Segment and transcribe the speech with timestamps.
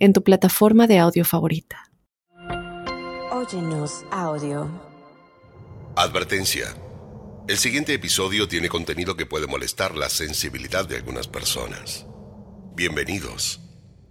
[0.00, 1.90] en tu plataforma de audio favorita.
[3.30, 4.66] Óyenos audio.
[5.94, 6.74] Advertencia.
[7.46, 12.06] El siguiente episodio tiene contenido que puede molestar la sensibilidad de algunas personas.
[12.74, 13.60] Bienvenidos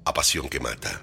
[0.05, 1.01] a Pasión que Mata.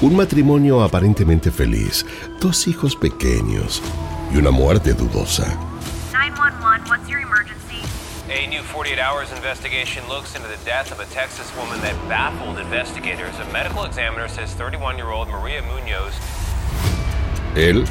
[0.00, 2.06] Un matrimonio aparentemente feliz,
[2.40, 3.82] dos hijos pequeños
[4.32, 5.58] y una muerte dudosa.
[6.12, 6.63] 911, what's your emergency?
[8.34, 12.58] A new 48 hours investigation looks into the death of a Texas woman that baffled
[12.58, 13.32] investigators.
[13.38, 16.12] A medical examiner says 31 year old Maria Munoz.
[17.54, 17.84] Él,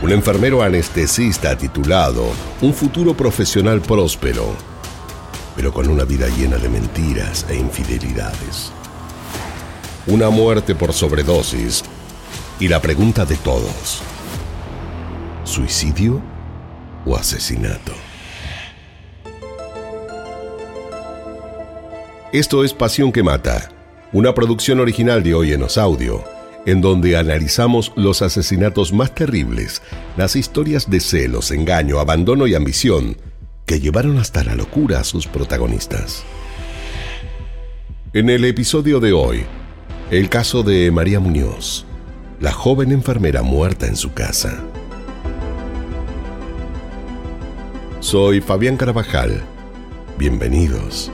[0.00, 2.30] un enfermero anestesista titulado
[2.60, 4.54] Un futuro profesional próspero,
[5.56, 8.70] pero con una vida llena de mentiras e infidelidades.
[10.06, 11.82] Una muerte por sobredosis
[12.60, 14.00] y la pregunta de todos.
[15.42, 16.22] ¿Suicidio
[17.04, 18.11] o asesinato?
[22.32, 23.68] Esto es Pasión que Mata,
[24.10, 26.24] una producción original de Hoy en Audio,
[26.64, 29.82] en donde analizamos los asesinatos más terribles,
[30.16, 33.18] las historias de celos, engaño, abandono y ambición
[33.66, 36.24] que llevaron hasta la locura a sus protagonistas.
[38.14, 39.44] En el episodio de hoy,
[40.10, 41.84] el caso de María Muñoz,
[42.40, 44.58] la joven enfermera muerta en su casa.
[48.00, 49.42] Soy Fabián Carabajal.
[50.16, 51.12] Bienvenidos.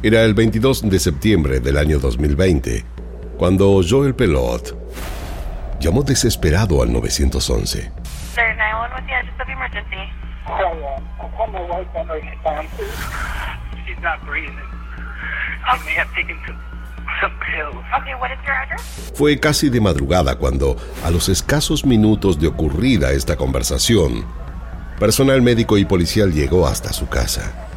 [0.00, 2.84] Era el 22 de septiembre del año 2020,
[3.36, 4.78] cuando Joel Pelot
[5.80, 7.90] llamó desesperado al 911.
[19.14, 24.24] Fue casi de madrugada cuando, a los escasos minutos de ocurrida esta conversación,
[25.00, 27.67] personal médico y policial llegó hasta su casa.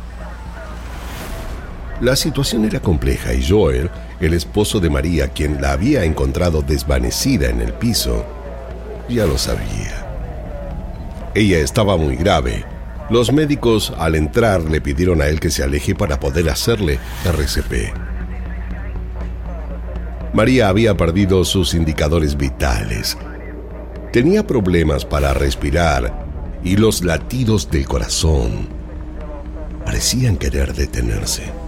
[2.01, 7.47] La situación era compleja y Joel, el esposo de María, quien la había encontrado desvanecida
[7.47, 8.25] en el piso,
[9.07, 10.07] ya lo sabía.
[11.35, 12.65] Ella estaba muy grave.
[13.11, 17.93] Los médicos al entrar le pidieron a él que se aleje para poder hacerle RCP.
[20.33, 23.15] María había perdido sus indicadores vitales.
[24.11, 26.25] Tenía problemas para respirar
[26.63, 28.69] y los latidos del corazón
[29.85, 31.60] parecían querer detenerse.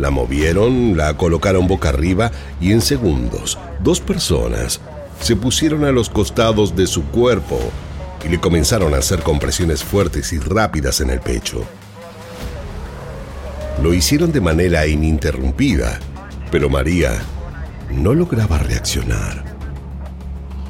[0.00, 4.80] La movieron, la colocaron boca arriba y en segundos, dos personas
[5.20, 7.58] se pusieron a los costados de su cuerpo
[8.24, 11.66] y le comenzaron a hacer compresiones fuertes y rápidas en el pecho.
[13.82, 16.00] Lo hicieron de manera ininterrumpida,
[16.50, 17.12] pero María
[17.90, 19.44] no lograba reaccionar.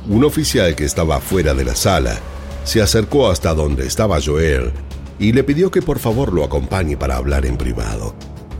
[0.08, 2.18] Un oficial que estaba fuera de la sala
[2.64, 4.72] se acercó hasta donde estaba Joel
[5.20, 8.12] y le pidió que por favor lo acompañe para hablar en privado.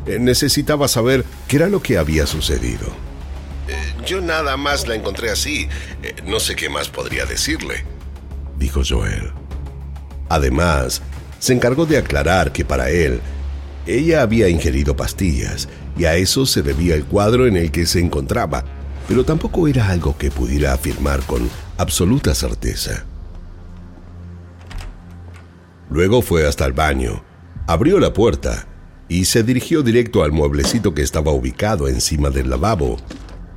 [0.07, 2.87] Eh, necesitaba saber qué era lo que había sucedido.
[3.69, 5.69] Eh, yo nada más la encontré así.
[6.03, 7.85] Eh, no sé qué más podría decirle,
[8.59, 9.33] dijo Joel.
[10.29, 11.03] Además,
[11.39, 13.21] se encargó de aclarar que para él,
[13.87, 15.69] ella había ingerido pastillas
[15.99, 18.65] y a eso se debía el cuadro en el que se encontraba,
[19.09, 23.05] pero tampoco era algo que pudiera afirmar con absoluta certeza.
[25.91, 27.25] Luego fue hasta el baño,
[27.67, 28.67] abrió la puerta
[29.11, 32.97] y se dirigió directo al mueblecito que estaba ubicado encima del lavabo.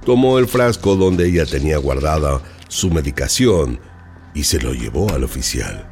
[0.03, 3.79] Tomó el frasco donde ella tenía guardada su medicación
[4.33, 5.87] y se lo llevó al oficial.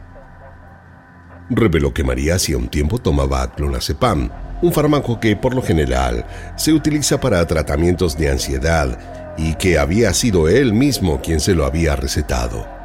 [1.52, 4.32] Reveló que María hacía un tiempo tomaba clonazepam,
[4.64, 6.26] un fármaco que por lo general
[6.58, 11.66] se utiliza para tratamientos de ansiedad y que había sido él mismo quien se lo
[11.66, 12.81] había recetado.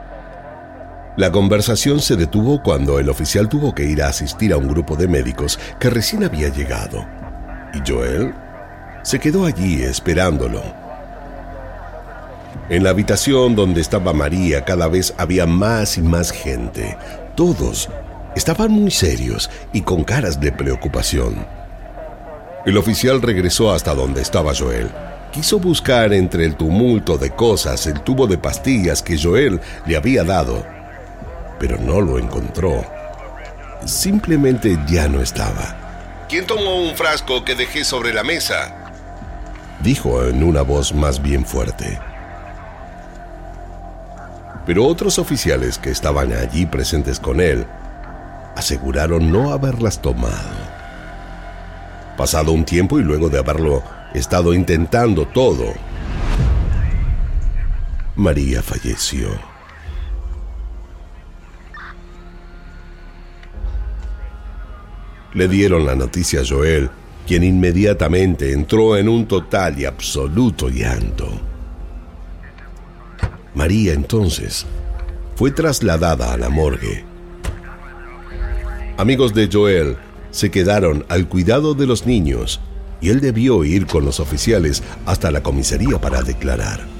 [1.16, 4.96] La conversación se detuvo cuando el oficial tuvo que ir a asistir a un grupo
[4.96, 7.06] de médicos que recién había llegado.
[7.72, 8.34] Y Joel
[9.02, 10.62] se quedó allí esperándolo.
[12.68, 16.98] En la habitación donde estaba María cada vez había más y más gente.
[17.34, 17.88] Todos
[18.34, 21.46] estaban muy serios y con caras de preocupación.
[22.66, 24.90] El oficial regresó hasta donde estaba Joel
[25.32, 30.24] quiso buscar entre el tumulto de cosas el tubo de pastillas que Joel le había
[30.24, 30.75] dado,
[31.58, 32.84] pero no lo encontró.
[33.84, 35.76] Simplemente ya no estaba.
[36.28, 38.74] ¿Quién tomó un frasco que dejé sobre la mesa?
[39.80, 41.98] Dijo en una voz más bien fuerte.
[44.66, 47.66] Pero otros oficiales que estaban allí presentes con él
[48.56, 50.66] aseguraron no haberlas tomado.
[52.16, 55.74] Pasado un tiempo y luego de haberlo estado intentando todo,
[58.16, 59.45] María falleció.
[65.36, 66.88] Le dieron la noticia a Joel,
[67.26, 71.28] quien inmediatamente entró en un total y absoluto llanto.
[73.54, 74.64] María entonces
[75.34, 77.04] fue trasladada a la morgue.
[78.96, 79.98] Amigos de Joel
[80.30, 82.58] se quedaron al cuidado de los niños
[83.02, 86.95] y él debió ir con los oficiales hasta la comisaría para declarar.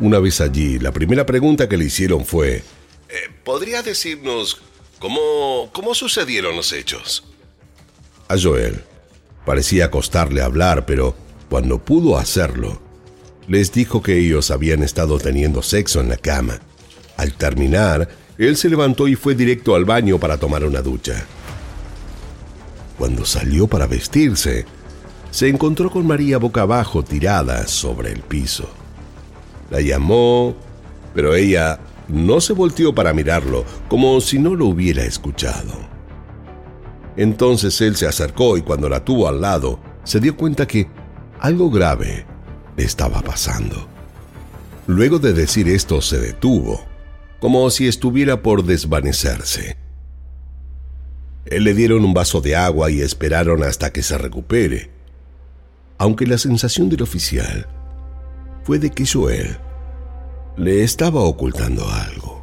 [0.00, 2.62] Una vez allí, la primera pregunta que le hicieron fue, eh,
[3.44, 4.62] ¿podría decirnos
[4.98, 7.24] cómo, cómo sucedieron los hechos?
[8.28, 8.80] A Joel
[9.44, 11.14] parecía costarle hablar, pero
[11.50, 12.80] cuando pudo hacerlo,
[13.46, 16.60] les dijo que ellos habían estado teniendo sexo en la cama.
[17.18, 18.08] Al terminar,
[18.38, 21.26] él se levantó y fue directo al baño para tomar una ducha.
[22.96, 24.64] Cuando salió para vestirse,
[25.30, 28.79] se encontró con María boca abajo tirada sobre el piso.
[29.70, 30.54] La llamó,
[31.14, 31.78] pero ella
[32.08, 35.72] no se volteó para mirarlo, como si no lo hubiera escuchado.
[37.16, 40.88] Entonces él se acercó y cuando la tuvo al lado, se dio cuenta que
[41.38, 42.26] algo grave
[42.76, 43.88] estaba pasando.
[44.86, 46.84] Luego de decir esto se detuvo,
[47.38, 49.76] como si estuviera por desvanecerse.
[51.46, 54.90] Él le dieron un vaso de agua y esperaron hasta que se recupere,
[55.98, 57.68] aunque la sensación del oficial
[58.62, 59.58] fue de que Joel
[60.56, 62.42] le estaba ocultando algo.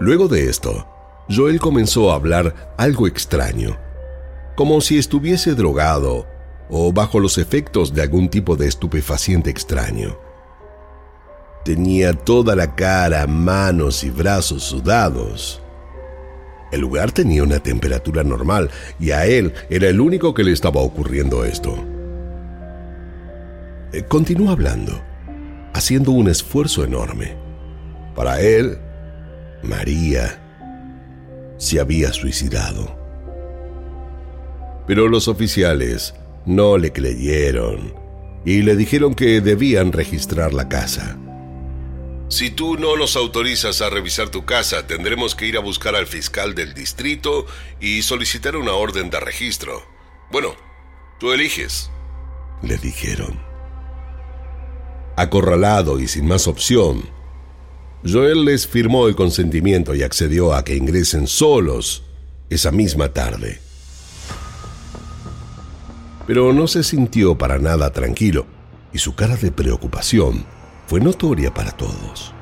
[0.00, 0.86] Luego de esto,
[1.28, 3.78] Joel comenzó a hablar algo extraño,
[4.56, 6.26] como si estuviese drogado
[6.68, 10.18] o bajo los efectos de algún tipo de estupefaciente extraño.
[11.64, 15.62] Tenía toda la cara, manos y brazos sudados.
[16.72, 20.80] El lugar tenía una temperatura normal y a él era el único que le estaba
[20.80, 21.93] ocurriendo esto.
[23.94, 25.00] Eh, continuó hablando,
[25.72, 27.36] haciendo un esfuerzo enorme.
[28.16, 28.76] Para él,
[29.62, 30.42] María
[31.58, 32.98] se había suicidado.
[34.88, 36.12] Pero los oficiales
[36.44, 37.94] no le creyeron
[38.44, 41.16] y le dijeron que debían registrar la casa.
[42.28, 46.08] Si tú no nos autorizas a revisar tu casa, tendremos que ir a buscar al
[46.08, 47.46] fiscal del distrito
[47.80, 49.84] y solicitar una orden de registro.
[50.32, 50.56] Bueno,
[51.20, 51.92] tú eliges,
[52.60, 53.53] le dijeron.
[55.16, 57.02] Acorralado y sin más opción,
[58.04, 62.02] Joel les firmó el consentimiento y accedió a que ingresen solos
[62.50, 63.64] esa misma tarde
[66.26, 68.46] pero no se sintió para nada tranquilo
[68.92, 70.44] y su cara de preocupación
[70.86, 72.32] fue notoria para todos.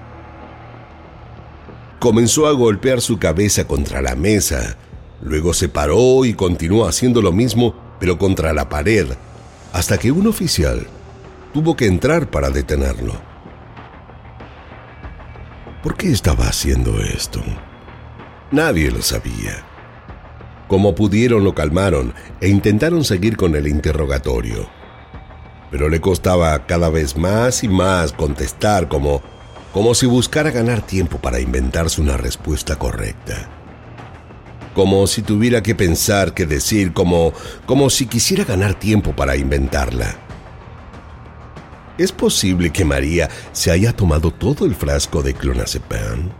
[1.98, 4.76] Comenzó a golpear su cabeza contra la mesa,
[5.22, 9.06] luego se paró y continuó haciendo lo mismo, pero contra la pared,
[9.72, 10.86] hasta que un oficial
[11.52, 13.14] tuvo que entrar para detenerlo.
[15.82, 17.42] ¿Por qué estaba haciendo esto?
[18.50, 19.64] Nadie lo sabía.
[20.68, 24.68] Como pudieron lo calmaron e intentaron seguir con el interrogatorio.
[25.70, 29.22] Pero le costaba cada vez más y más contestar como,
[29.72, 33.48] como si buscara ganar tiempo para inventarse una respuesta correcta.
[34.74, 37.32] Como si tuviera que pensar qué decir, como,
[37.66, 40.21] como si quisiera ganar tiempo para inventarla.
[41.98, 46.30] ¿Es posible que María se haya tomado todo el frasco de clonazepam?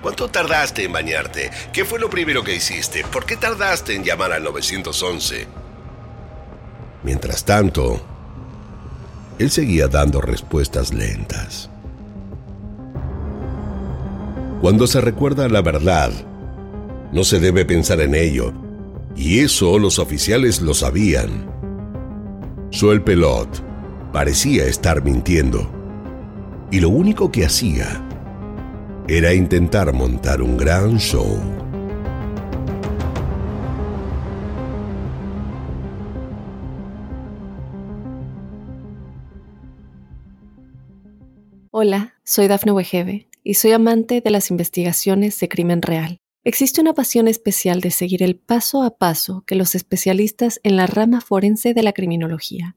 [0.00, 1.50] ¿Cuánto tardaste en bañarte?
[1.72, 3.04] ¿Qué fue lo primero que hiciste?
[3.12, 5.46] ¿Por qué tardaste en llamar al 911?
[7.02, 8.00] Mientras tanto,
[9.38, 11.68] él seguía dando respuestas lentas.
[14.60, 16.12] Cuando se recuerda la verdad,
[17.12, 18.54] no se debe pensar en ello,
[19.14, 21.50] y eso los oficiales lo sabían.
[22.72, 23.65] Joel Pelot
[24.16, 25.70] parecía estar mintiendo,
[26.70, 28.02] y lo único que hacía
[29.06, 31.38] era intentar montar un gran show.
[41.70, 46.16] Hola, soy Dafne Wegebe y soy amante de las investigaciones de crimen real.
[46.42, 50.86] Existe una pasión especial de seguir el paso a paso que los especialistas en la
[50.86, 52.76] rama forense de la criminología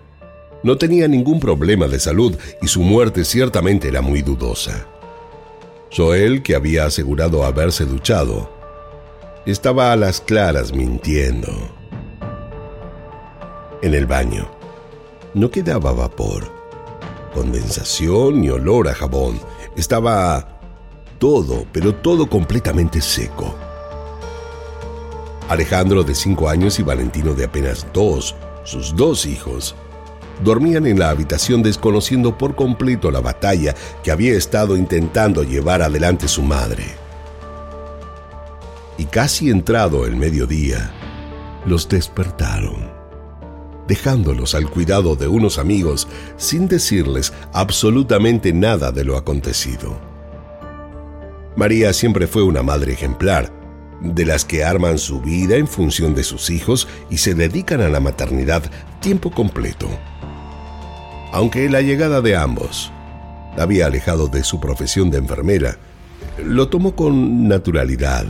[0.63, 4.87] No tenía ningún problema de salud y su muerte ciertamente era muy dudosa.
[5.95, 8.49] Joel, que había asegurado haberse duchado,
[9.45, 11.49] estaba a las claras mintiendo.
[13.81, 14.49] En el baño
[15.33, 16.51] no quedaba vapor,
[17.33, 19.39] condensación ni olor a jabón.
[19.75, 20.59] Estaba
[21.17, 23.55] todo, pero todo completamente seco.
[25.49, 29.75] Alejandro de cinco años y Valentino de apenas dos, sus dos hijos,
[30.43, 36.27] dormían en la habitación desconociendo por completo la batalla que había estado intentando llevar adelante
[36.27, 36.83] su madre.
[38.97, 40.91] Y casi entrado el mediodía,
[41.65, 42.91] los despertaron,
[43.87, 46.07] dejándolos al cuidado de unos amigos
[46.37, 49.99] sin decirles absolutamente nada de lo acontecido.
[51.55, 53.51] María siempre fue una madre ejemplar,
[54.01, 57.89] de las que arman su vida en función de sus hijos y se dedican a
[57.89, 58.63] la maternidad
[58.99, 59.87] tiempo completo.
[61.31, 62.91] Aunque la llegada de ambos
[63.55, 65.77] la había alejado de su profesión de enfermera,
[66.43, 68.25] lo tomó con naturalidad,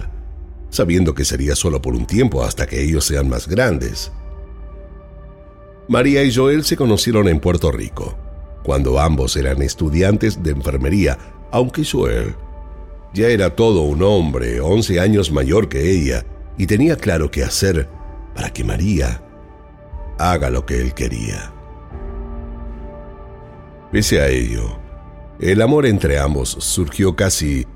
[0.70, 4.12] sabiendo que sería solo por un tiempo hasta que ellos sean más grandes.
[5.88, 8.16] María y Joel se conocieron en Puerto Rico,
[8.64, 11.18] cuando ambos eran estudiantes de enfermería,
[11.52, 12.36] aunque Joel
[13.14, 16.24] ya era todo un hombre, 11 años mayor que ella,
[16.58, 17.90] y tenía claro qué hacer
[18.36, 19.22] para que María
[20.18, 21.52] haga lo que él quería.
[23.92, 24.78] Pese a ello,
[25.40, 27.68] el amor entre ambos surgió casi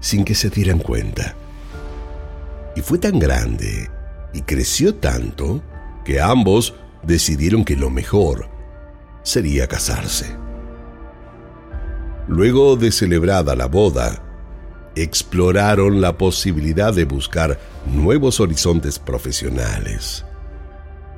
[0.00, 1.34] sin que se dieran cuenta.
[2.76, 3.90] Y fue tan grande
[4.34, 5.62] y creció tanto
[6.04, 8.48] que ambos decidieron que lo mejor
[9.22, 10.36] sería casarse.
[12.28, 14.22] Luego de celebrada la boda,
[14.94, 20.24] exploraron la posibilidad de buscar nuevos horizontes profesionales.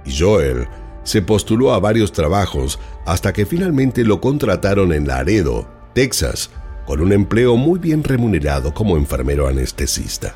[0.05, 0.69] Y Joel
[1.05, 6.51] se postuló a varios trabajos hasta que finalmente lo contrataron en Laredo, Texas,
[6.87, 10.35] con un empleo muy bien remunerado como enfermero anestesista.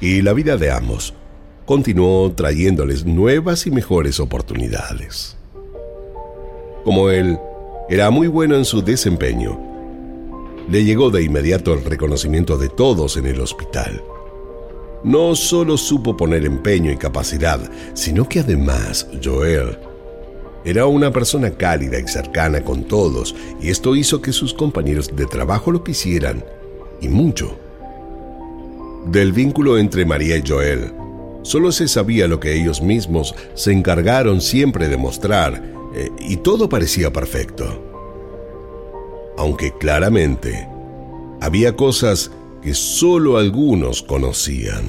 [0.00, 1.14] Y la vida de ambos
[1.64, 5.36] continuó trayéndoles nuevas y mejores oportunidades.
[6.84, 7.38] Como él
[7.88, 9.58] era muy bueno en su desempeño,
[10.68, 14.02] le llegó de inmediato el reconocimiento de todos en el hospital.
[15.04, 17.60] No solo supo poner empeño y capacidad,
[17.92, 19.78] sino que además Joel
[20.64, 25.26] era una persona cálida y cercana con todos, y esto hizo que sus compañeros de
[25.26, 26.42] trabajo lo quisieran,
[27.02, 27.58] y mucho.
[29.06, 30.92] Del vínculo entre María y Joel,
[31.42, 35.62] solo se sabía lo que ellos mismos se encargaron siempre de mostrar,
[35.94, 37.92] eh, y todo parecía perfecto
[39.36, 40.68] aunque claramente
[41.40, 42.30] había cosas
[42.64, 44.84] que solo algunos conocían.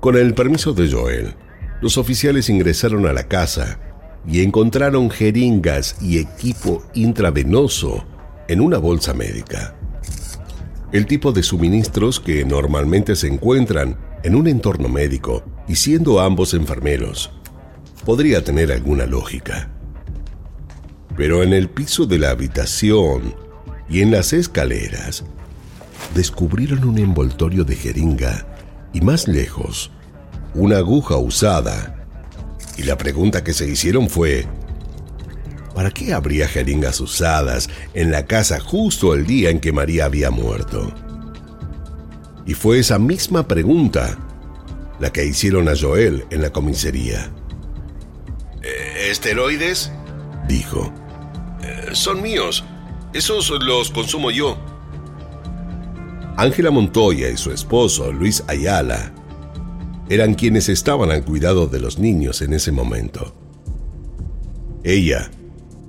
[0.00, 1.34] Con el permiso de Joel,
[1.80, 3.80] los oficiales ingresaron a la casa
[4.28, 8.04] y encontraron jeringas y equipo intravenoso
[8.46, 9.74] en una bolsa médica.
[10.92, 16.54] El tipo de suministros que normalmente se encuentran en un entorno médico y siendo ambos
[16.54, 17.32] enfermeros
[18.04, 19.70] podría tener alguna lógica
[21.16, 23.34] pero en el piso de la habitación
[23.88, 25.24] y en las escaleras
[26.14, 28.46] descubrieron un envoltorio de jeringa
[28.92, 29.90] y más lejos,
[30.54, 32.06] una aguja usada.
[32.76, 34.46] Y la pregunta que se hicieron fue,
[35.74, 40.30] ¿para qué habría jeringas usadas en la casa justo el día en que María había
[40.30, 40.92] muerto?
[42.46, 44.18] Y fue esa misma pregunta
[45.00, 47.30] la que hicieron a Joel en la comisaría.
[48.62, 49.90] ¿E-, ¿Esteroides?
[50.48, 50.92] dijo
[51.96, 52.64] son míos.
[53.16, 54.58] Esos los consumo yo.
[56.36, 59.10] Ángela Montoya y su esposo, Luis Ayala,
[60.10, 63.34] eran quienes estaban al cuidado de los niños en ese momento.
[64.84, 65.30] Ella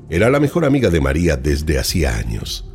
[0.09, 2.71] era la mejor amiga de María desde hacía años.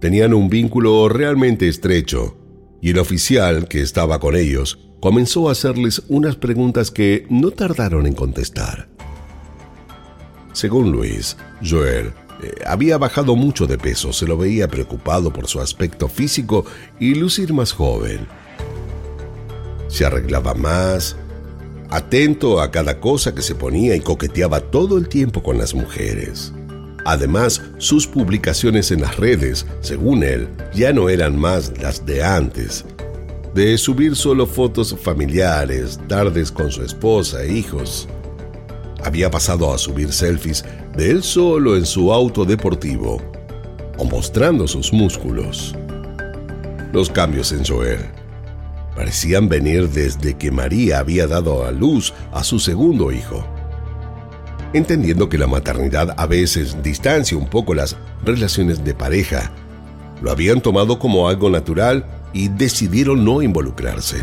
[0.00, 2.36] Tenían un vínculo realmente estrecho
[2.82, 8.08] y el oficial que estaba con ellos comenzó a hacerles unas preguntas que no tardaron
[8.08, 8.88] en contestar.
[10.52, 12.12] Según Luis, Joel
[12.66, 16.64] había bajado mucho de peso, se lo veía preocupado por su aspecto físico
[16.98, 18.26] y lucir más joven.
[19.88, 21.16] Se arreglaba más,
[21.90, 26.52] atento a cada cosa que se ponía y coqueteaba todo el tiempo con las mujeres.
[27.04, 32.84] Además, sus publicaciones en las redes, según él, ya no eran más las de antes,
[33.54, 38.08] de subir solo fotos familiares, tardes con su esposa e hijos.
[39.04, 40.64] Había pasado a subir selfies
[40.96, 43.22] de él solo en su auto deportivo
[43.98, 45.74] o mostrando sus músculos.
[46.92, 48.00] Los cambios en Joel
[48.96, 53.44] parecían venir desde que María había dado a luz a su segundo hijo
[54.74, 59.52] entendiendo que la maternidad a veces distancia un poco las relaciones de pareja.
[60.20, 64.18] Lo habían tomado como algo natural y decidieron no involucrarse.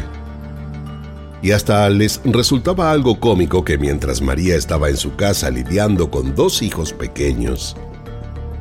[1.41, 6.35] Y hasta les resultaba algo cómico que mientras María estaba en su casa lidiando con
[6.35, 7.75] dos hijos pequeños,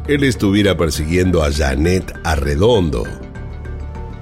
[0.09, 3.05] él estuviera persiguiendo a Janet Arredondo,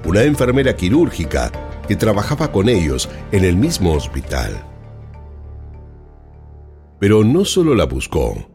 [0.05, 1.51] una enfermera quirúrgica
[1.87, 4.63] que trabajaba con ellos en el mismo hospital.
[6.99, 8.49] Pero no solo la buscó,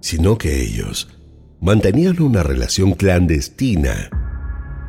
[0.00, 1.08] sino que ellos
[1.60, 4.10] mantenían una relación clandestina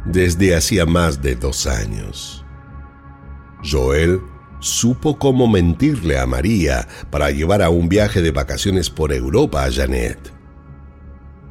[0.05, 2.38] desde hacía más de dos años.
[3.63, 4.21] Joel
[4.59, 9.71] supo cómo mentirle a María para llevar a un viaje de vacaciones por Europa a
[9.71, 10.33] Janet.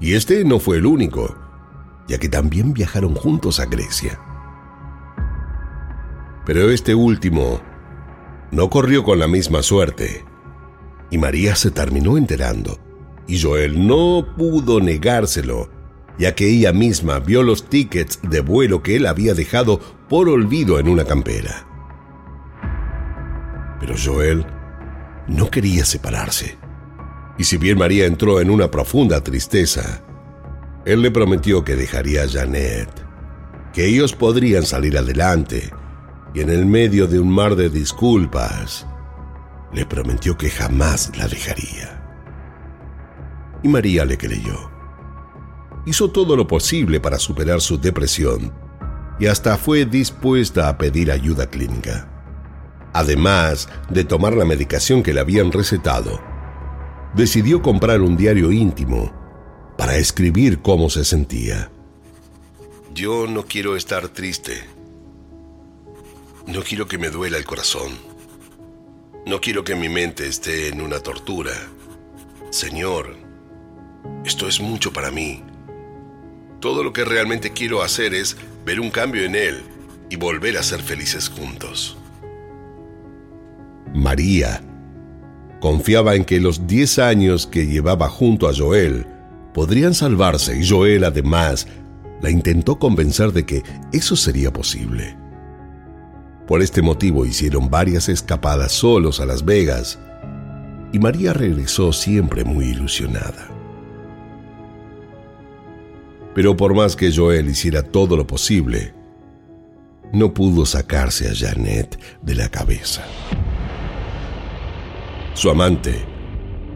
[0.00, 1.36] Y este no fue el único,
[2.06, 4.20] ya que también viajaron juntos a Grecia.
[6.46, 7.60] Pero este último
[8.50, 10.24] no corrió con la misma suerte
[11.10, 12.78] y María se terminó enterando,
[13.26, 15.70] y Joel no pudo negárselo,
[16.18, 20.78] ya que ella misma vio los tickets de vuelo que él había dejado por olvido
[20.78, 21.67] en una campera.
[23.80, 24.44] Pero Joel
[25.26, 26.58] no quería separarse,
[27.38, 30.02] y si bien María entró en una profunda tristeza,
[30.85, 32.88] él le prometió que dejaría a Janet,
[33.73, 35.70] que ellos podrían salir adelante,
[36.35, 38.87] y en el medio de un mar de disculpas,
[39.72, 42.02] le prometió que jamás la dejaría.
[43.62, 44.70] Y María le creyó.
[45.85, 48.52] Hizo todo lo posible para superar su depresión
[49.18, 52.09] y hasta fue dispuesta a pedir ayuda clínica.
[52.92, 56.20] Además de tomar la medicación que le habían recetado,
[57.14, 59.12] decidió comprar un diario íntimo
[59.77, 61.70] para escribir cómo se sentía.
[62.94, 64.64] Yo no quiero estar triste.
[66.46, 67.92] No quiero que me duela el corazón.
[69.27, 71.53] No quiero que mi mente esté en una tortura.
[72.51, 73.16] Señor,
[74.24, 75.42] esto es mucho para mí.
[76.61, 79.62] Todo lo que realmente quiero hacer es ver un cambio en él
[80.09, 81.97] y volver a ser felices juntos.
[83.98, 84.62] María
[85.61, 89.06] confiaba en que los 10 años que llevaba junto a Joel
[89.52, 91.66] podrían salvarse y Joel además
[92.22, 95.16] la intentó convencer de que eso sería posible.
[96.46, 99.98] Por este motivo hicieron varias escapadas solos a Las Vegas
[100.92, 103.48] y María regresó siempre muy ilusionada.
[106.34, 108.94] Pero por más que Joel hiciera todo lo posible,
[110.12, 113.04] no pudo sacarse a Janet de la cabeza.
[115.38, 115.94] Su amante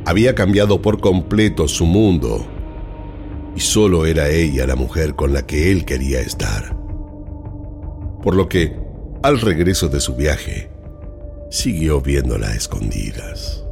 [0.04, 2.46] había cambiado por completo su mundo
[3.56, 6.76] y solo era ella la mujer con la que él quería estar.
[8.22, 8.78] Por lo que
[9.24, 10.70] al regreso de su viaje,
[11.50, 13.64] siguió viéndola a escondidas.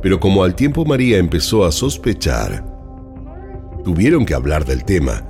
[0.00, 2.64] Pero como al tiempo María empezó a sospechar,
[3.84, 5.22] tuvieron que hablar del tema.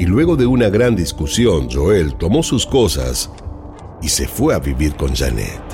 [0.00, 3.30] Y luego de una gran discusión, Joel tomó sus cosas
[4.02, 5.73] y se fue a vivir con Janet.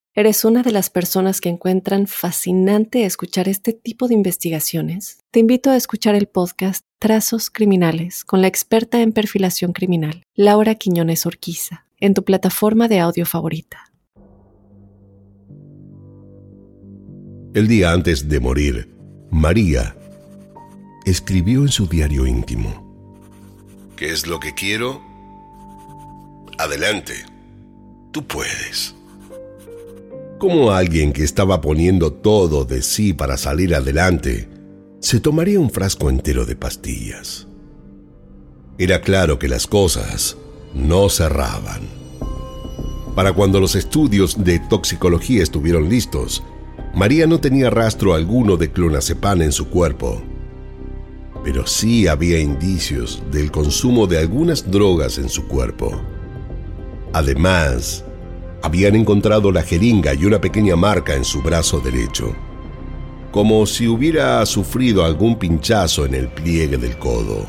[0.13, 5.69] eres una de las personas que encuentran fascinante escuchar este tipo de investigaciones, te invito
[5.69, 11.85] a escuchar el podcast Trazos Criminales con la experta en perfilación criminal, Laura Quiñones Orquiza
[12.01, 13.91] en tu plataforma de audio favorita.
[17.53, 18.93] El día antes de morir,
[19.29, 19.95] María
[21.05, 22.89] escribió en su diario íntimo.
[23.95, 25.01] ¿Qué es lo que quiero?
[26.57, 27.13] Adelante.
[28.11, 28.95] Tú puedes.
[30.41, 34.49] ¿Cómo alguien que estaba poniendo todo de sí para salir adelante
[34.99, 37.47] se tomaría un frasco entero de pastillas?
[38.79, 40.37] Era claro que las cosas
[40.73, 41.81] no cerraban.
[43.15, 46.41] Para cuando los estudios de toxicología estuvieron listos,
[46.95, 50.23] María no tenía rastro alguno de clonazepam en su cuerpo,
[51.43, 56.01] pero sí había indicios del consumo de algunas drogas en su cuerpo.
[57.13, 58.05] Además,
[58.61, 62.35] habían encontrado la jeringa y una pequeña marca en su brazo derecho,
[63.31, 67.45] como si hubiera sufrido algún pinchazo en el pliegue del codo,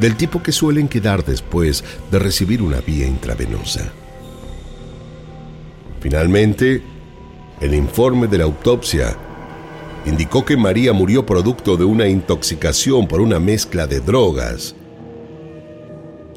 [0.00, 3.92] del tipo que suelen quedar después de recibir una vía intravenosa.
[6.00, 6.82] Finalmente,
[7.60, 9.16] el informe de la autopsia
[10.04, 14.74] indicó que María murió producto de una intoxicación por una mezcla de drogas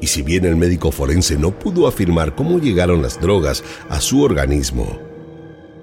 [0.00, 4.22] y si bien el médico forense no pudo afirmar cómo llegaron las drogas a su
[4.22, 4.98] organismo,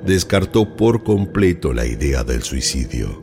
[0.06, 3.22] descartó por completo la idea del suicidio.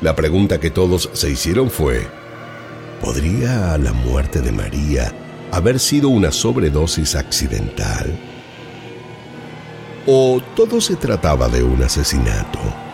[0.00, 2.06] La pregunta que todos se hicieron fue,
[3.00, 5.12] ¿podría la muerte de María
[5.52, 8.18] haber sido una sobredosis accidental?
[10.06, 12.85] ¿O todo se trataba de un asesinato?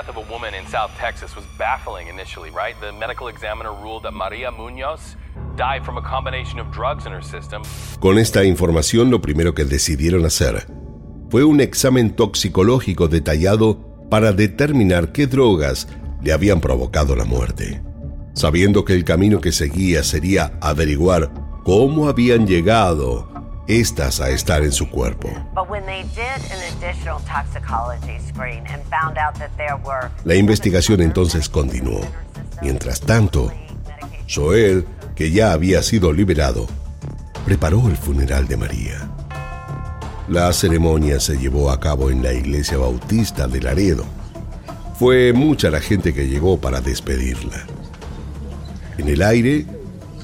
[0.00, 2.74] Death of a woman in South Texas was baffling initially, right?
[2.80, 5.16] The medical examiner ruled that Maria Munoz
[5.56, 7.62] died from a combination of drugs in her system.
[8.00, 10.66] Con esta información, lo primero que decidieron hacer
[11.30, 15.86] fue un examen toxicológico detallado para determinar qué drogas
[16.22, 17.82] le habían provocado la muerte,
[18.34, 21.30] sabiendo que el camino que seguía sería averiguar
[21.62, 23.29] cómo habían llegado
[23.78, 25.30] estas a estar en su cuerpo.
[30.24, 32.00] La investigación entonces continuó.
[32.62, 33.52] Mientras tanto,
[34.28, 36.66] Joel, que ya había sido liberado,
[37.44, 39.08] preparó el funeral de María.
[40.28, 44.04] La ceremonia se llevó a cabo en la iglesia bautista de Laredo.
[44.98, 47.66] Fue mucha la gente que llegó para despedirla.
[48.98, 49.66] En el aire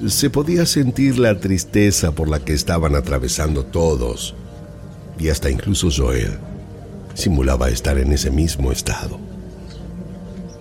[0.09, 4.35] se podía sentir la tristeza por la que estaban atravesando todos,
[5.19, 6.39] y hasta incluso Joel
[7.15, 9.19] simulaba estar en ese mismo estado.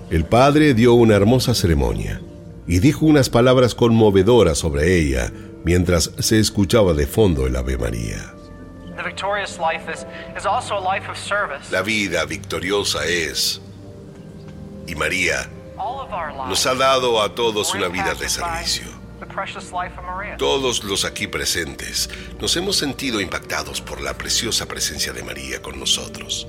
[0.10, 2.22] El padre dio una hermosa ceremonia
[2.68, 5.32] y dijo unas palabras conmovedoras sobre ella
[5.64, 8.34] mientras se escuchaba de fondo el Ave María.
[11.72, 13.62] La vida victoriosa es,
[14.88, 15.50] y María
[16.48, 18.95] nos ha dado a todos una vida de servicio.
[20.38, 25.80] Todos los aquí presentes nos hemos sentido impactados por la preciosa presencia de María con
[25.80, 26.48] nosotros.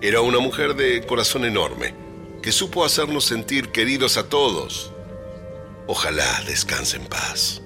[0.00, 1.94] Era una mujer de corazón enorme
[2.42, 4.92] que supo hacernos sentir queridos a todos.
[5.86, 7.62] Ojalá descanse en paz.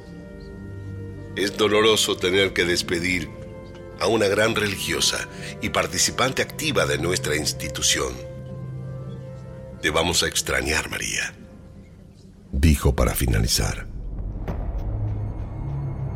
[1.37, 3.29] Es doloroso tener que despedir
[4.01, 5.29] a una gran religiosa
[5.61, 8.13] y participante activa de nuestra institución.
[9.81, 11.35] Te vamos a extrañar, María,
[12.51, 13.92] dijo para finalizar.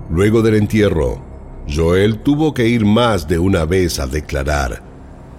[0.09, 1.21] Luego del entierro,
[1.69, 4.81] Joel tuvo que ir más de una vez a declarar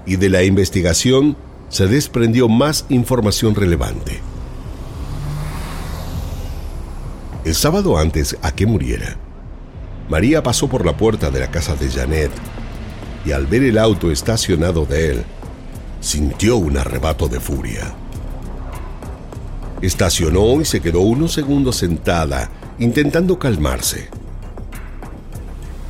[0.06, 1.38] y de la investigación
[1.70, 4.20] se desprendió más información relevante.
[7.46, 9.16] El sábado antes a que muriera,
[10.10, 12.32] María pasó por la puerta de la casa de Janet
[13.26, 15.24] y al ver el auto estacionado de él,
[16.02, 17.94] sintió un arrebato de furia.
[19.82, 22.50] Estacionó y se quedó unos segundos sentada,
[22.80, 24.10] intentando calmarse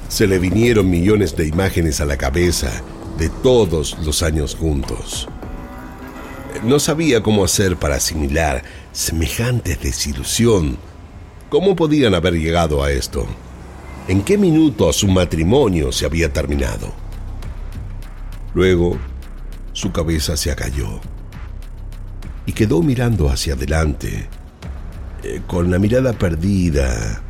[0.08, 2.72] se le vinieron millones de imágenes a la cabeza
[3.18, 5.28] de todos los años juntos.
[6.64, 10.78] No sabía cómo hacer para asimilar semejante desilusión.
[11.50, 13.28] ¿Cómo podían haber llegado a esto?
[14.08, 16.94] ¿En qué minuto su matrimonio se había terminado?
[18.54, 18.98] Luego,
[19.74, 21.00] su cabeza se acalló
[22.46, 24.30] y quedó mirando hacia adelante,
[25.24, 27.22] eh, con la mirada perdida,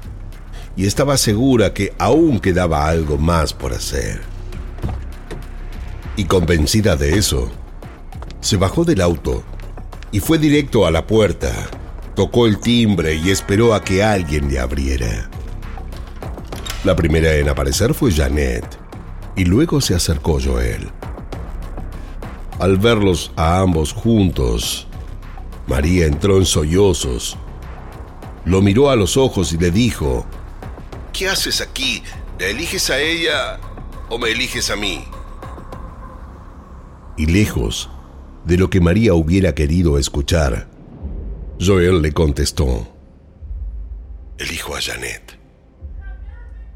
[0.78, 4.22] y estaba segura que aún quedaba algo más por hacer.
[6.16, 7.50] Y convencida de eso,
[8.42, 9.44] se bajó del auto
[10.12, 11.52] y fue directo a la puerta,
[12.16, 15.30] tocó el timbre y esperó a que alguien le abriera.
[16.84, 18.66] La primera en aparecer fue Janet
[19.36, 20.90] y luego se acercó Joel.
[22.60, 24.88] Al verlos a ambos juntos,
[25.66, 27.36] María entró en sollozos,
[28.46, 30.26] lo miró a los ojos y le dijo,
[31.18, 32.04] ¿Qué haces aquí?
[32.38, 33.60] ¿La eliges a ella
[34.08, 35.04] o me eliges a mí?
[37.18, 37.90] Y lejos
[38.46, 40.70] de lo que María hubiera querido escuchar,
[41.60, 42.88] Joel le contestó,
[44.38, 45.40] elijo a Janet.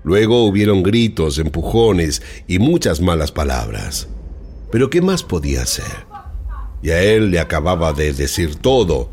[0.03, 4.07] Luego hubieron gritos, empujones y muchas malas palabras.
[4.71, 6.07] Pero ¿qué más podía hacer?
[6.81, 9.07] Y a él le acababa de decir todo.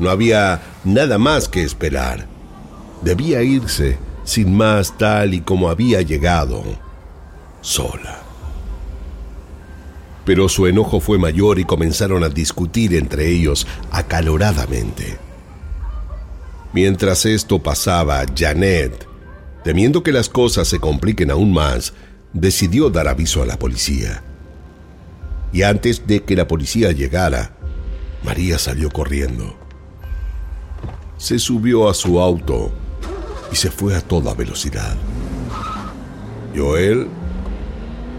[0.00, 2.26] No había nada más que esperar.
[3.02, 6.62] Debía irse sin más tal y como había llegado,
[7.62, 8.20] sola.
[10.26, 15.16] Pero su enojo fue mayor y comenzaron a discutir entre ellos acaloradamente.
[16.74, 19.08] Mientras esto pasaba, Janet
[19.64, 21.94] Temiendo que las cosas se compliquen aún más,
[22.34, 24.22] decidió dar aviso a la policía.
[25.54, 27.56] Y antes de que la policía llegara,
[28.22, 29.56] María salió corriendo.
[31.16, 32.72] Se subió a su auto
[33.50, 34.96] y se fue a toda velocidad.
[36.56, 37.08] Joel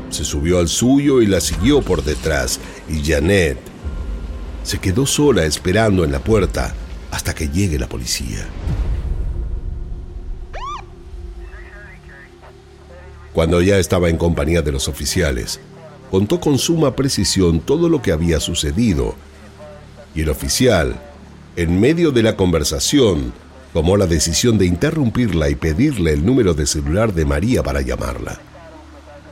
[0.10, 3.58] se subió al suyo y la siguió por detrás y Janet
[4.63, 6.74] se quedó sola esperando en la puerta
[7.12, 8.48] hasta que llegue la policía.
[13.34, 15.60] Cuando ya estaba en compañía de los oficiales,
[16.12, 19.15] contó con suma precisión todo lo que había sucedido,
[20.15, 21.00] y el oficial,
[21.56, 23.32] en medio de la conversación,
[23.74, 28.40] tomó la decisión de interrumpirla y pedirle el número de celular de María para llamarla.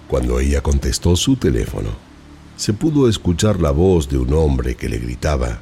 [0.07, 1.89] Cuando ella contestó su teléfono,
[2.55, 5.59] se pudo escuchar la voz de un hombre que le gritaba.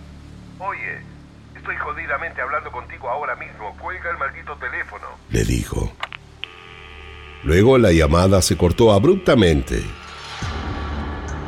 [0.60, 1.00] Oye,
[1.56, 3.76] estoy jodidamente hablando contigo ahora mismo.
[3.82, 5.06] Cuelga el maldito teléfono.
[5.30, 5.92] Le dijo.
[7.44, 9.84] Luego la llamada se cortó abruptamente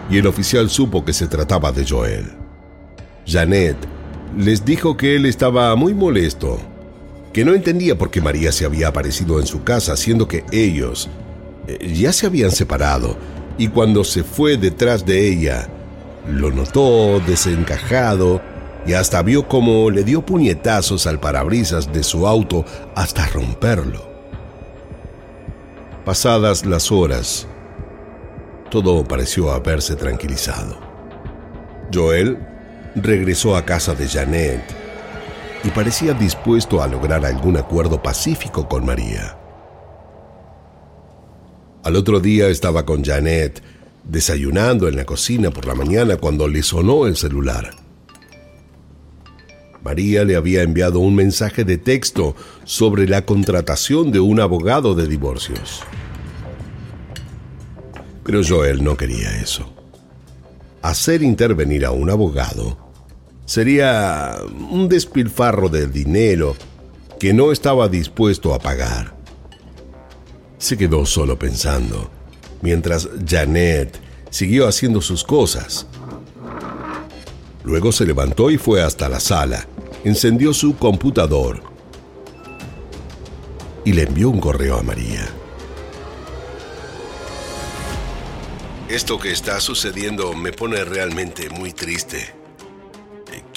[0.09, 2.31] y el oficial supo que se trataba de Joel.
[3.25, 3.77] Janet
[4.37, 6.59] les dijo que él estaba muy molesto,
[7.33, 11.09] que no entendía por qué María se había aparecido en su casa, siendo que ellos
[11.67, 13.17] eh, ya se habían separado,
[13.57, 15.67] y cuando se fue detrás de ella,
[16.29, 18.41] lo notó desencajado
[18.85, 24.07] y hasta vio cómo le dio puñetazos al parabrisas de su auto hasta romperlo.
[26.05, 27.47] Pasadas las horas,
[28.69, 30.79] todo pareció haberse tranquilizado.
[31.93, 32.37] Joel
[32.95, 34.76] regresó a casa de Janet
[35.63, 39.37] y parecía dispuesto a lograr algún acuerdo pacífico con María.
[41.83, 43.61] Al otro día estaba con Janet
[44.03, 47.71] desayunando en la cocina por la mañana cuando le sonó el celular.
[49.83, 55.07] María le había enviado un mensaje de texto sobre la contratación de un abogado de
[55.07, 55.81] divorcios.
[58.23, 59.73] Pero Joel no quería eso.
[60.81, 62.86] Hacer intervenir a un abogado
[63.47, 64.35] sería
[64.69, 66.55] un despilfarro de dinero
[67.17, 69.15] que no estaba dispuesto a pagar.
[70.59, 72.11] Se quedó solo pensando,
[72.61, 73.97] mientras Janet
[74.29, 75.87] siguió haciendo sus cosas.
[77.63, 79.65] Luego se levantó y fue hasta la sala,
[80.03, 81.61] encendió su computador
[83.85, 85.25] y le envió un correo a María.
[88.89, 92.36] Esto que está sucediendo me pone realmente muy triste.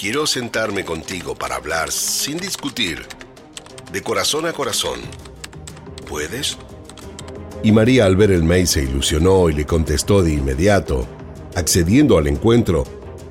[0.01, 3.05] Quiero sentarme contigo para hablar sin discutir,
[3.93, 4.99] de corazón a corazón.
[6.09, 6.57] ¿Puedes?
[7.63, 11.07] Y María al ver el mail se ilusionó y le contestó de inmediato,
[11.55, 12.85] accediendo al encuentro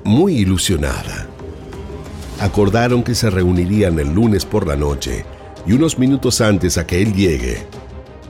[0.04, 1.26] muy ilusionada.
[2.38, 5.24] Acordaron que se reunirían el lunes por la noche
[5.66, 7.66] y unos minutos antes a que él llegue,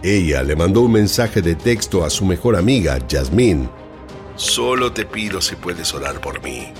[0.03, 3.69] ella le mandó un mensaje de texto a su mejor amiga, Jasmine.
[4.37, 6.73] Solo te pido si puedes orar por mí.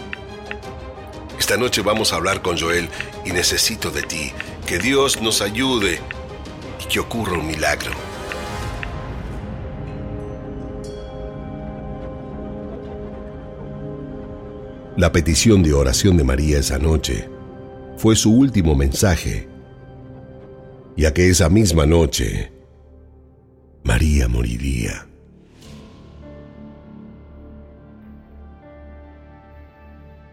[1.41, 2.89] Esta noche vamos a hablar con Joel
[3.25, 4.31] y necesito de ti.
[4.67, 5.99] Que Dios nos ayude
[6.81, 7.91] y que ocurra un milagro.
[14.97, 17.29] La petición de oración de María esa noche
[17.97, 19.49] fue su último mensaje,
[20.95, 22.53] ya que esa misma noche
[23.83, 25.10] María moriría.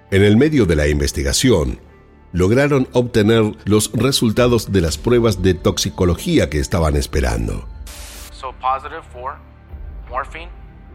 [0.10, 1.82] En el medio de la investigación,
[2.32, 7.68] lograron obtener los resultados de las pruebas de toxicología que estaban esperando.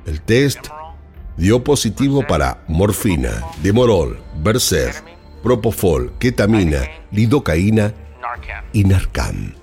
[0.07, 0.67] El test
[1.37, 5.05] dio positivo para morfina, demorol, Berset,
[5.43, 7.93] propofol, ketamina, lidocaína
[8.73, 9.57] y narcan.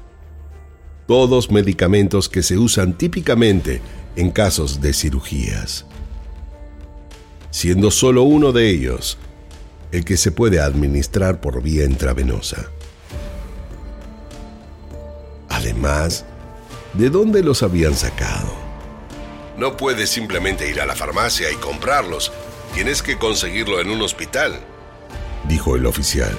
[1.07, 3.81] Todos medicamentos que se usan típicamente
[4.15, 5.87] en casos de cirugías,
[7.49, 9.17] siendo solo uno de ellos
[9.91, 12.69] el que se puede administrar por vía intravenosa.
[15.49, 16.25] Además,
[16.93, 18.53] ¿de dónde los habían sacado?
[19.57, 22.31] No puedes simplemente ir a la farmacia y comprarlos.
[22.73, 24.59] Tienes que conseguirlo en un hospital,
[25.47, 26.37] dijo el oficial.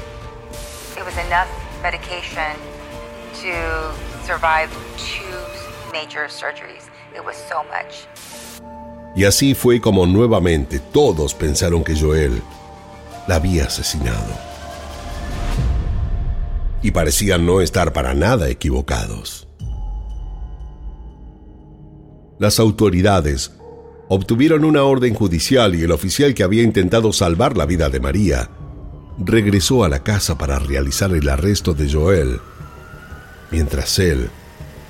[9.16, 12.40] Y así fue como nuevamente todos pensaron que Joel
[13.30, 14.26] la había asesinado.
[16.82, 19.46] Y parecían no estar para nada equivocados.
[22.40, 23.52] Las autoridades
[24.08, 28.50] obtuvieron una orden judicial y el oficial que había intentado salvar la vida de María
[29.16, 32.40] regresó a la casa para realizar el arresto de Joel,
[33.52, 34.28] mientras él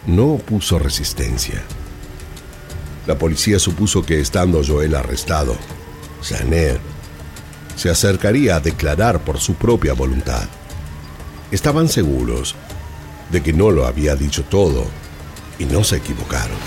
[0.06, 1.60] no opuso resistencia.
[3.06, 5.54] La policía supuso que estando Joel arrestado,
[6.22, 6.89] Janet
[7.80, 10.46] se acercaría a declarar por su propia voluntad.
[11.50, 12.54] Estaban seguros
[13.30, 14.84] de que no lo había dicho todo
[15.58, 16.58] y no se equivocaron.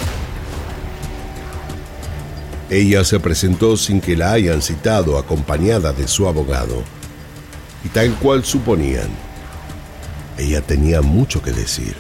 [2.71, 6.81] Ella se presentó sin que la hayan citado acompañada de su abogado.
[7.85, 9.09] Y tal cual suponían,
[10.39, 11.95] ella tenía mucho que decir.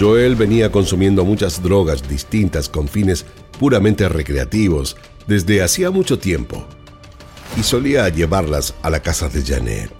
[0.00, 6.66] Joel venía consumiendo muchas drogas distintas con fines puramente recreativos desde hacía mucho tiempo
[7.56, 9.90] y solía llevarlas a la casa de Janet.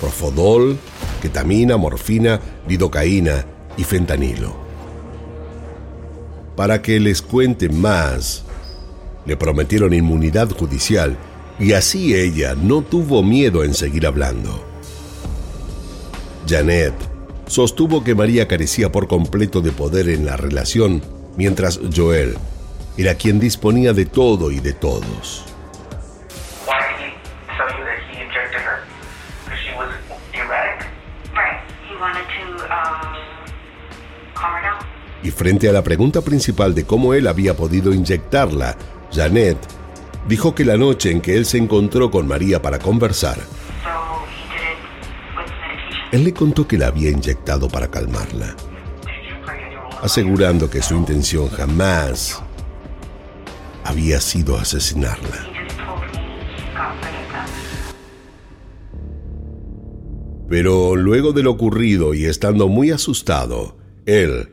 [0.00, 0.78] Profodol,
[1.22, 3.44] ketamina, morfina, lidocaína
[3.76, 4.56] y fentanilo.
[6.56, 8.44] Para que les cuente más,
[9.26, 11.16] le prometieron inmunidad judicial
[11.58, 14.64] y así ella no tuvo miedo en seguir hablando.
[16.46, 16.94] Janet
[17.46, 21.02] sostuvo que María carecía por completo de poder en la relación,
[21.36, 22.36] mientras Joel
[22.96, 25.44] era quien disponía de todo y de todos.
[35.22, 38.76] Y frente a la pregunta principal de cómo él había podido inyectarla,
[39.10, 39.56] Janet
[40.28, 43.38] dijo que la noche en que él se encontró con María para conversar,
[46.14, 48.54] él le contó que la había inyectado para calmarla,
[50.00, 52.40] asegurando que su intención jamás
[53.82, 55.48] había sido asesinarla.
[60.48, 64.50] Pero luego de lo ocurrido y estando muy asustado, él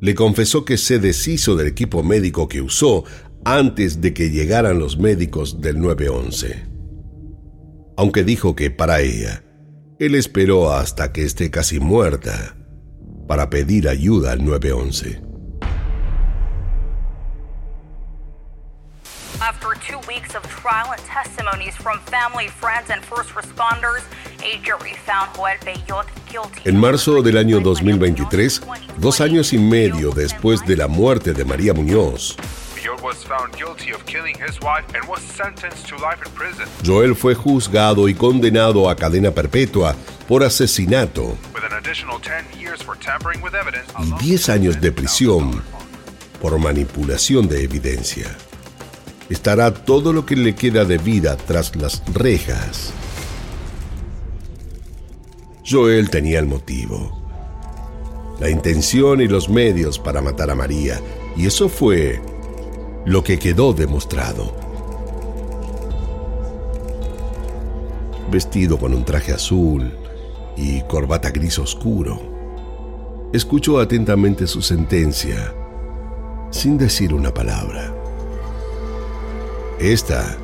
[0.00, 3.02] le confesó que se deshizo del equipo médico que usó
[3.44, 6.64] antes de que llegaran los médicos del 911.
[7.96, 9.42] Aunque dijo que para ella,
[9.98, 12.56] él esperó hasta que esté casi muerta
[13.26, 15.22] para pedir ayuda al 911.
[26.64, 28.62] En marzo del año 2023,
[28.98, 32.36] dos años y medio después de la muerte de María Muñoz,
[36.84, 39.94] Joel fue juzgado y condenado a cadena perpetua
[40.26, 41.36] por asesinato.
[44.00, 45.62] Y 10 años de prisión
[46.40, 48.36] por manipulación de evidencia.
[49.30, 52.92] Estará todo lo que le queda de vida tras las rejas.
[55.64, 57.22] Joel tenía el motivo,
[58.40, 61.00] la intención y los medios para matar a María,
[61.36, 62.20] y eso fue
[63.04, 64.52] lo que quedó demostrado.
[68.30, 69.92] Vestido con un traje azul
[70.56, 72.20] y corbata gris oscuro,
[73.32, 75.54] escuchó atentamente su sentencia
[76.50, 77.92] sin decir una palabra.
[79.80, 80.36] Esta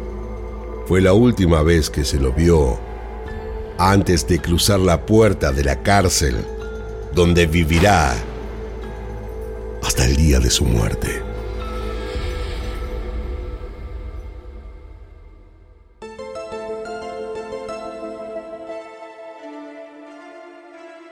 [0.87, 2.79] fue la última vez que se lo vio
[3.79, 6.37] antes de cruzar la puerta de la cárcel
[7.15, 8.15] donde vivirá
[9.83, 11.28] hasta el día de su muerte.